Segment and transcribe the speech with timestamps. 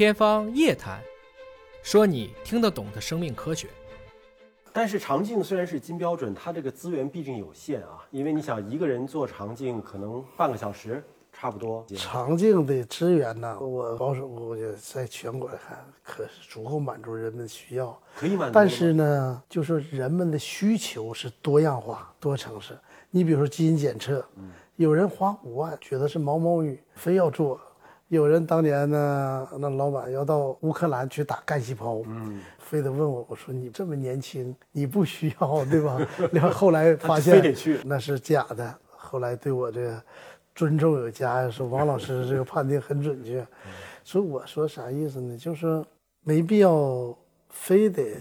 [0.00, 0.98] 天方夜谭，
[1.82, 3.68] 说你听得懂的生命科学。
[4.72, 11.84] 但是肠镜虽然是金标准，它这个资源毕竟有限啊，因为你想一个人做肠镜可能半个小时差不多。
[11.98, 17.88] 肠镜的资源呢，我保守估计在全国来看，可是足够满足人们的需要。
[18.16, 22.74] 可以满足，但是呢，就是人们的需求是多样化、多层次。
[23.10, 24.24] 你比如说基因检测，
[24.76, 27.60] 有人花五万觉得是毛毛雨，非要做；
[28.10, 35.96] 有人当年呢，那老板要到乌克兰去打干细胞，嗯，非得问我，我说你这么年轻，你不需要对吧？
[36.32, 38.78] 然后后来发现非得去那是假的。
[38.96, 40.02] 后来对我这个
[40.56, 43.46] 尊重有加，说王老师这个判定很准确。
[44.02, 45.38] 所以我说啥意思呢？
[45.38, 45.84] 就是
[46.24, 47.16] 没必要
[47.48, 48.16] 非得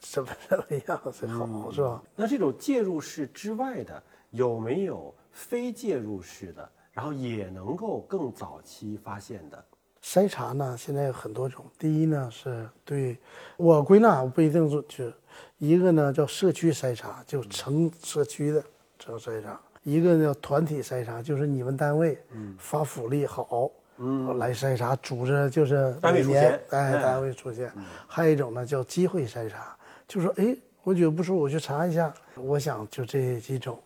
[0.00, 2.02] 怎么怎么样才好，是吧？
[2.16, 9.64] 那这种介入式之外的，有没有非介入式的，然后也能够更早期发现的？
[10.02, 11.64] 筛查呢，现在有很多种。
[11.78, 13.16] 第一呢，是对
[13.56, 15.12] 我归纳不一定准确。
[15.58, 18.62] 一个呢叫社区筛查，就成社区的
[18.98, 19.52] 这个筛查；
[19.84, 22.18] 一个呢叫团体筛查，就是你们单位
[22.58, 27.72] 发福利好，嗯，来筛查，组织就是单位每年出现哎，哎单位出现。
[28.08, 29.76] 还有一种呢叫机会筛查，
[30.08, 32.12] 就说哎，我觉得不舒服，我去查一下。
[32.34, 33.78] 我想就这几种。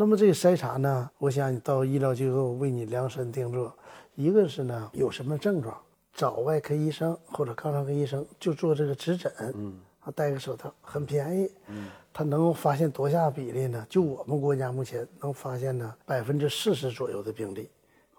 [0.00, 3.76] 那么这个筛查呢，我想你到医疗机构为你量身定做，
[4.14, 5.76] 一个是呢有什么症状，
[6.14, 13.84] 找外科医生或者肛肠科医生就做这个指诊，嗯，啊戴个手套很便宜，嗯，他能够发现多下比例呢？
[13.90, 17.68] 就我们国家目前能发现呢百分之四十左右的病例，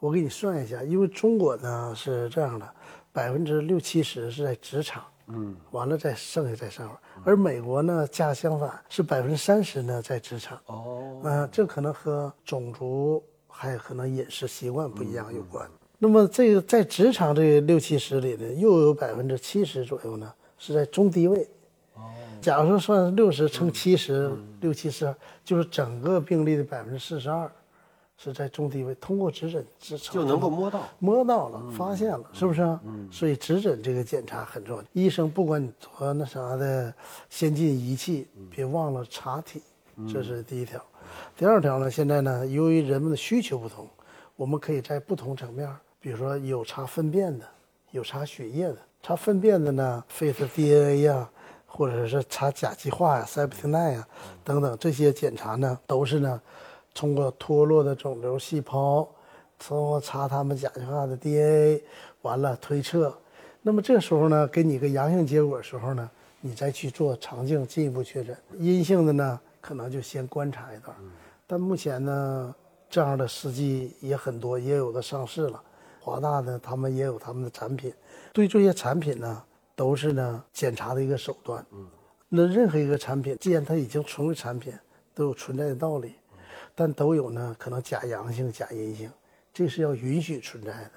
[0.02, 2.70] 我给你算一下，因为中国呢是这样的，
[3.14, 5.06] 百分之六七十是在职场。
[5.32, 10.60] 嗯，完了再剩下再上面，而美国呢，恰恰相反是百分之三十呢在职场。
[10.66, 15.70] 哦，嗯、这可能和种族还有可能饮食习惯不一样有关。
[16.00, 21.48] 那么这个在职场这六七十里呢，又有百分之七十左右呢是在中低位。
[21.94, 22.02] 哦，
[22.42, 25.14] 假如说算六十乘七十，六七十
[25.44, 27.52] 就是整个病例的百分之四十二
[28.22, 29.66] 是在中低位，通过指诊
[30.12, 30.82] 就能够摸到。
[31.00, 32.78] 摸到了，发现了，是不是啊？
[33.10, 34.84] 所以指诊这个检查很重要。
[34.92, 36.94] 医生不管你做那啥的
[37.30, 39.62] 先进仪器，别忘了查体，
[40.12, 40.84] 这是第一条。
[41.38, 43.88] 第二条呢，现在呢，由于人们的需求不同，
[44.36, 47.46] 我们可以在不同层面，比如说有查粪便的，
[47.92, 48.78] 有查血液的。
[49.02, 51.30] 查粪便的呢，Face DNA 呀、
[51.66, 54.06] 或者是查甲基化呀、塞普汀奈呀
[54.44, 56.42] 等等这些检查呢，都是呢
[56.94, 59.08] 通过脱落的肿瘤细胞，
[59.58, 61.84] 通过查他们甲基化的 DNA，
[62.22, 63.16] 完了推测。
[63.62, 66.10] 那么这时候呢，给你个阳性结果的时候呢，
[66.42, 68.36] 你再去做肠镜进一步确诊。
[68.58, 70.96] 阴性的呢，可能就先观察一段。
[71.46, 72.56] 但目前呢，
[72.90, 75.62] 这样的试剂也很多，也有的上市了。
[76.00, 77.94] 华大呢，他们也有他们的产品。
[78.32, 79.44] 对这些产品呢，
[79.76, 81.66] 都是呢检查的一个手段。
[82.30, 84.72] 那任何一个产品，既然它已经成为产品，
[85.14, 86.14] 都有存在的道理，
[86.80, 89.12] 但都有呢可能假阳性、假阴性，
[89.54, 90.92] 这是要允许存在的。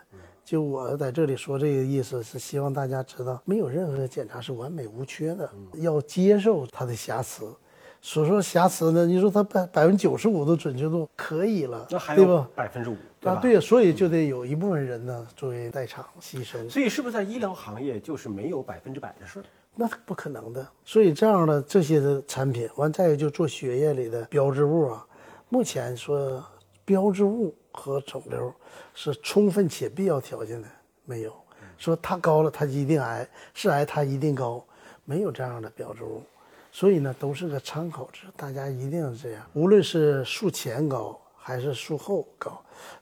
[0.44, 7.52] 就我在这里说这个意思，是希望大家知道，没有任何检查是完美无缺的，要接受它的瑕疵。
[8.00, 12.46] 所说瑕疵呢，你说它百百分之九十五的准确度可以了，那还有？
[12.54, 13.40] 百分之五，对啊，吧？
[13.40, 16.70] 对，所以就得有一部分人呢作为代偿牺牲。
[16.70, 19.44] 所以是不是在医疗行业就是没有百分之百的事儿？
[19.74, 20.64] 那不可能的。
[20.84, 25.06] 所以这样的这些的产品，完再有就做血液里的标志物啊，
[25.52, 26.42] 目前说
[26.82, 28.50] 标志物和肿瘤
[28.94, 30.66] 是充分且必要条件的
[31.04, 31.34] 没有，
[31.76, 34.64] 说它高了它一定癌，是癌它一定高，
[35.04, 36.22] 没有这样的标志物。
[36.70, 39.44] 所以呢，都是个参考值，大家一定要这样。
[39.52, 42.58] 无论是术前高还是术后高，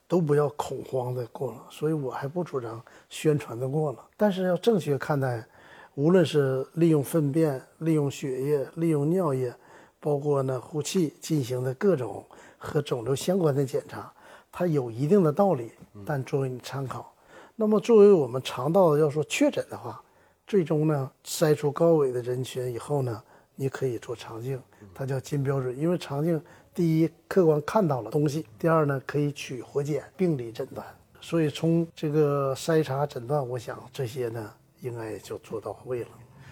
[0.08, 1.64] 都不要恐慌的过了。
[1.70, 5.46] 所以我还不主张宣传的过了，但是要正确看待。
[5.94, 9.54] 无论是利用粪便、利用血液、利用尿液，
[10.00, 12.24] 包括呢呼气进行的各种
[12.58, 14.12] 和肿瘤相关的检查，
[14.50, 15.70] 它有一定的道理，
[16.04, 17.14] 但作为你参考。
[17.54, 20.02] 那么作为我们肠道要说确诊的话，
[20.46, 23.22] 最终呢筛出高危的人群以后呢，
[23.54, 24.60] 你可以做肠镜，
[24.94, 26.42] 它叫金标准，因为肠镜
[26.74, 30.86] 第一客观看到了东西，第二呢可以取活检病理诊断。
[31.20, 34.50] 所以从这个筛查诊断，我想这些呢
[34.80, 36.08] 应该也就做到位了。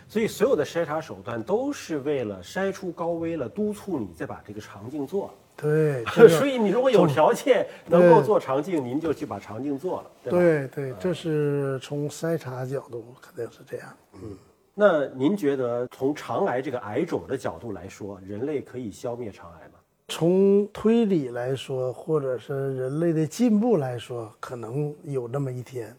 [0.08, 5.32] 所以所有的筛查手段都是为了筛出高危了，督促你再把这个肠镜做了。
[5.56, 10.38] 对，这个 所以你如果有条件能够做肠镜，您就去把肠镜做了，对吧？
[10.38, 13.88] 对对，这是从筛查角度肯定是这样。
[14.14, 14.36] 嗯
[14.80, 19.74] 那您觉得从肠癌这个癌种的角度来说，人类可以消灭肠癌吗？
[20.06, 25.92] 从推理来说，或者是人类的进步来说，可能有那么一天，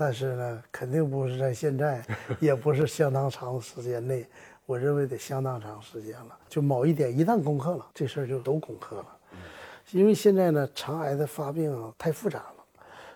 [0.00, 2.02] 但是呢，肯定不是在现在，
[2.38, 4.26] 也不是相当长的时间内，
[4.64, 6.38] 我认为得相当长时间了。
[6.48, 9.06] 就某一点一旦攻克了，这事儿就都攻克了。
[9.90, 12.64] 因为现在呢，肠癌的发病太复杂了，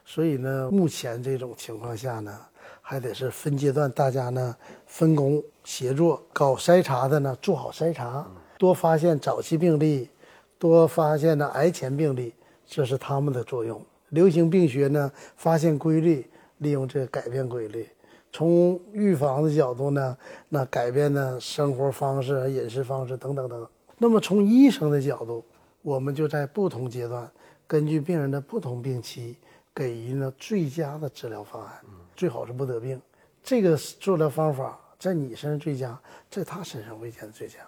[0.05, 2.39] 所以呢，目前这种情况下呢，
[2.83, 4.55] 还得是分阶段，大家呢
[4.85, 8.27] 分工协作，搞筛查的呢做好筛查，
[8.59, 10.11] 多发现早期病例，
[10.59, 12.35] 多发现呢癌前病例，
[12.67, 13.81] 这是他们的作用。
[14.11, 16.27] 流行病学呢发现规律，
[16.65, 17.87] 利用这个改变规律。
[18.33, 20.17] 从预防的角度呢，
[20.49, 23.69] 那改变呢生活方式、饮食方式等等等。
[23.99, 25.45] 那么从医生的角度，
[25.83, 27.31] 我们就在不同阶段，
[27.65, 29.37] 根据病人的不同病期，
[29.73, 31.71] 给予呢最佳的治疗方案。
[32.17, 33.01] 最好是不得病。
[33.41, 35.97] 这个治疗方法在你身上最佳，
[36.31, 37.59] 在他身上未见最佳。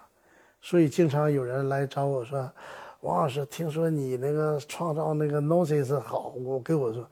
[0.61, 2.51] 所以经常有人来找我说
[3.01, 7.07] ：“王老师，听说你那个创造那个 Nosis 好，我给我说，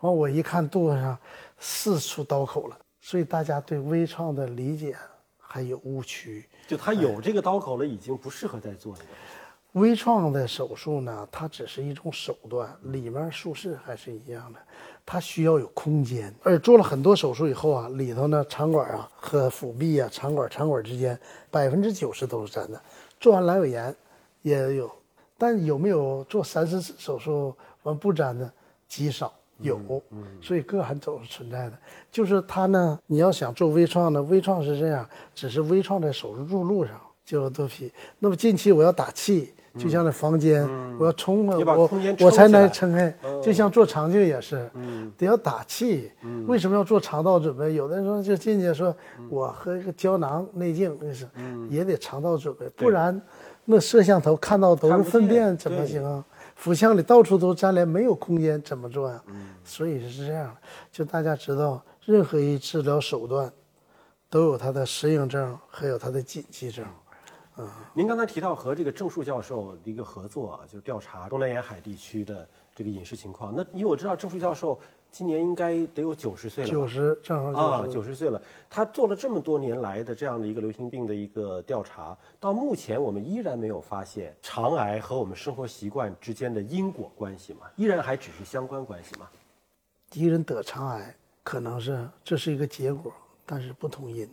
[0.00, 1.16] 完我一看肚子上
[1.58, 4.94] 四处刀口了。”所以大家对微创的理解
[5.38, 6.46] 还有误区。
[6.68, 8.98] 就他有这个刀口了，已经不适合再做了。
[9.72, 14.58] 微创的手术呢，它只是一种手段，里面术式还是一样的，
[15.06, 16.34] 它需要有空间。
[16.42, 21.18] 而做了很多手术以后啊，里头呢肠管啊和腹壁啊，肠管肠管之间
[21.52, 22.82] 百分之九十都是粘的。
[23.20, 23.94] 做完阑尾炎
[24.42, 24.90] 也有，
[25.38, 27.54] 但有没有做三四次手术
[27.84, 28.52] 完不粘的
[28.88, 29.80] 极少有，
[30.40, 31.78] 所以个案总是存在的。
[32.10, 37.92] 就是它呢，你要想做微创呢，微创是这样，只是微创在手术入路上就有多皮。
[38.18, 39.52] 那么近期我要打气。
[39.78, 40.68] 就像那房间，
[40.98, 43.16] 我要冲啊，我我才能撑开。
[43.40, 44.68] 就像做肠镜也是，
[45.16, 46.10] 得要打气。
[46.48, 47.72] 为什么要做肠道准备？
[47.74, 48.92] 有的人说就进去说，
[49.28, 51.24] 我喝一个胶囊内镜，那是
[51.68, 53.22] 也得肠道准备，不然
[53.64, 56.24] 那摄像头看到都是粪便怎么行啊？
[56.60, 59.24] 腹腔里到处都粘连，没有空间怎么做呀？
[59.64, 60.56] 所以是这样的，
[60.92, 63.50] 就大家知道，任何一治疗手段
[64.28, 66.84] 都有它的适应症，还有它的禁忌症。
[67.94, 72.46] 您刚才提到和这个郑树教授的一个合作啊，就是调查东南沿海地区的
[72.76, 73.54] 这个饮食情况。
[73.56, 74.78] 那因为我知道郑树教授
[75.10, 78.10] 今年应该得有九十岁了吧，九十正好啊，九十。
[78.14, 78.42] 岁了。
[78.68, 87.60] 他做了这么多年来的这样的一个流行病的一个调查，到目前我们依然没有发现肠癌和我们生活习惯之间的因果关系嘛？
[87.76, 89.28] 依然还只是相关关系嘛？
[90.12, 93.12] 一个人得肠癌，可能是这是一个结果，
[93.46, 94.28] 但是不同因。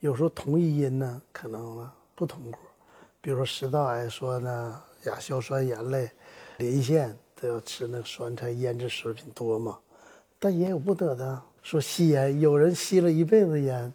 [0.00, 2.58] 有时候同一因呢，可能呢不同果。
[3.20, 6.10] 比如说食道癌，说呢亚硝酸盐类、
[6.56, 9.78] 磷腺都要吃那个酸菜腌制食品多嘛，
[10.38, 11.40] 但也有不得的。
[11.62, 13.92] 说吸烟，有人吸了一辈子烟，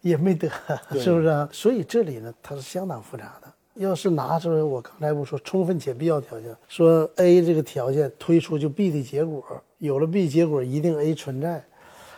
[0.00, 0.48] 也没得，
[0.92, 1.48] 是不是啊？
[1.52, 3.52] 所以这里呢，它是相当复杂的。
[3.74, 9.42] 要是拿出来我刚才不说充分且必要条件，说 A 这个条件推出就 B 的结果，
[9.78, 11.64] 有了 B 结果一定 A 存在。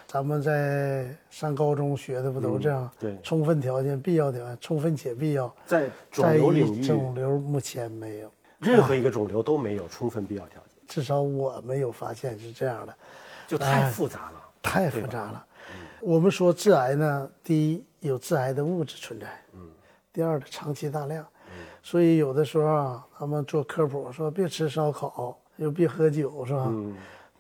[0.07, 2.91] 咱们在上高中学的不都这样？
[3.01, 5.55] 对充分条件、必要条件，充分且必要。
[5.65, 8.31] 在肿瘤领域，肿瘤目前没有，
[8.63, 12.95] 任何一个肿瘤都没有充分必要条件，至少我没有发现是这样的。
[13.49, 14.43] 就太复杂了。
[14.63, 15.45] 太复杂了。
[16.01, 19.69] 我们说致癌呢，第一有致癌的物质存在，嗯，
[20.13, 21.27] 第二的长期大量，
[21.83, 26.67] 所以有的时候啊，他们做科普说别吃烧烤，又别喝酒，是吧？
[26.69, 26.95] 嗯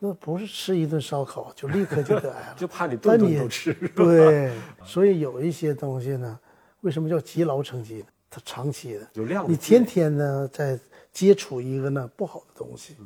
[0.05, 3.73] 那不是吃一顿烧烤就立刻就得癌了， 就怕你顿顿都吃。
[3.95, 4.53] 对，
[4.85, 6.37] 所以有一些东西呢，
[6.81, 8.07] 为什么叫积劳成疾呢？
[8.29, 10.77] 它长期的，有量你天天呢在
[11.13, 12.97] 接触一个呢不好的东西，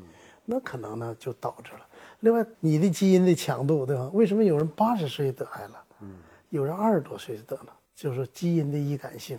[0.45, 1.81] 那可能呢就导致了。
[2.21, 4.09] 另外，你的基因的强度，对吧？
[4.15, 5.85] 为什么有人八十岁得癌了，
[6.51, 7.67] 有人二十多岁就得了？
[7.95, 9.39] 就是基因的易感性，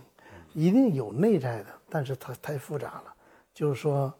[0.54, 3.14] 一定有内在的，但是它太复杂了。
[3.54, 4.14] 就是说，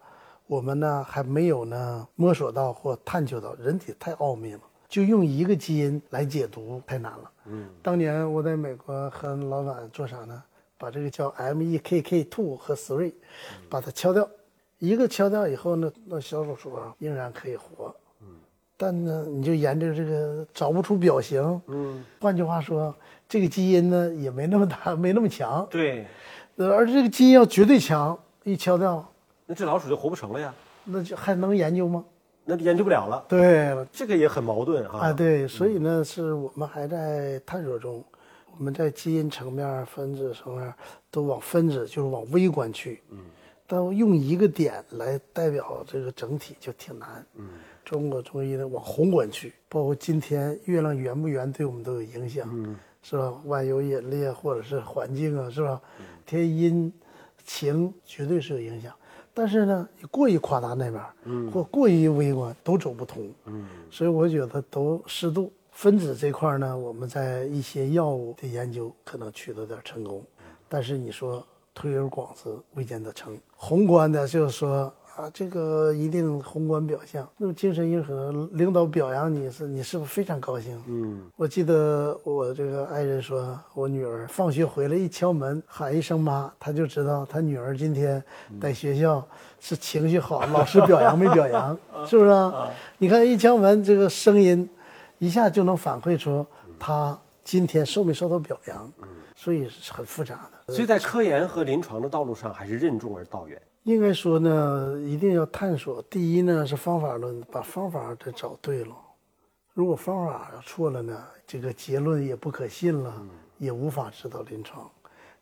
[0.48, 7.32] 我们呢还没有呢摸索到或探究到，人体太奥秘了，就用一个基因来解读太难了。
[7.46, 10.44] 嗯，当年我在美国和老板做啥呢？
[10.78, 13.14] 把这个叫 MEKK two 和 three，
[13.70, 14.30] 把它敲掉，
[14.80, 17.96] 一个敲掉以后呢，那小手术啊仍然可以活。
[18.80, 21.60] 但呢，你就研究这个找不出表型。
[21.66, 22.94] 嗯，换句话说，
[23.28, 25.68] 这个基因呢也没那么大， 没那么强。
[25.72, 26.06] 对，
[26.58, 29.04] 呃而这个基因要绝对强，一敲掉，
[29.48, 30.54] 那这老鼠就活不成了呀，
[30.84, 32.06] 那就还能研究吗？
[32.46, 33.26] 那就研究不了了。
[33.28, 35.08] 对了，这个也很矛盾啊。
[35.08, 38.04] 啊，对，所以呢，是我们还在探索中，
[38.58, 40.74] 我们在基因层面、分子层面
[41.12, 43.02] 都往分子，就是往微观去。
[43.10, 43.20] 嗯，
[43.68, 47.26] 但用一个点来代表这个整体就挺难。
[47.36, 47.48] 嗯，
[47.86, 52.50] 中国中医呢往宏观去，包括今天月亮圆不圆对我们都有影响。
[52.52, 53.34] 嗯，是吧？
[53.46, 55.80] 万有引力啊，或者是环境啊，是吧？
[56.26, 56.92] 天阴
[57.46, 58.94] 晴绝对是有影响。
[59.34, 65.54] 但是呢，你过于夸大那边，嗯，或过于微观，都走不通，嗯，所以我觉得都适度。
[65.78, 70.24] 分子这块呢，我们在一些药物的研究可能取得点成功，
[70.68, 73.38] 但是你说推而广之，未见得成。
[73.56, 74.92] 宏观的，就是说。
[75.16, 77.28] 啊，这个一定宏观表象。
[77.38, 80.80] 那么精神硬核，领导表扬你是，你是不是非常高兴？
[80.88, 88.24] 嗯，我记得我这个爱人说，我女儿放学回来一敲门，喊一声妈，她就知道她女儿今天
[88.62, 89.28] 在学校
[89.60, 92.70] 是情绪好，老师表扬没表扬， 是不是啊？
[93.00, 94.70] 你看一敲门，这个声音
[95.18, 96.46] 一下就能反馈出
[96.80, 98.92] 他今天受没受到表扬。
[99.02, 100.74] 嗯，所以是很复杂的。
[100.74, 103.62] 所以在科研和临床的道路上，还是任重而道远。
[103.84, 106.02] 应该说呢，一定要探索。
[106.04, 108.94] 第一呢是方法论，把方法得找对了。
[109.74, 113.14] 如果方法错了呢，这个结论也不可信了，
[113.58, 114.90] 也无法指导临床。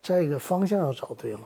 [0.03, 1.41] 再一个方向要找对了，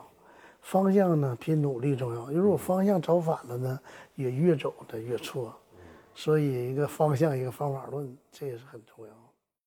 [0.62, 2.29] 方向呢比努力重要。
[2.31, 3.79] 如果方向找反了呢，
[4.15, 5.55] 也越走的越错。
[6.19, 9.28] 所以一个方向，一个方法论，这也是很重要。